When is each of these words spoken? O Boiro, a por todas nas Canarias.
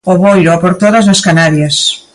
O 0.11 0.13
Boiro, 0.23 0.49
a 0.53 0.57
por 0.63 0.73
todas 0.81 1.05
nas 1.09 1.23
Canarias. 1.27 1.75